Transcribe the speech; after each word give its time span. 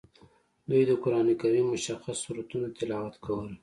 دوی 0.69 0.83
د 0.89 0.91
قران 1.03 1.27
کریم 1.41 1.65
مشخص 1.73 2.17
سورتونه 2.25 2.67
تلاوت 2.77 3.15
کول. 3.25 3.49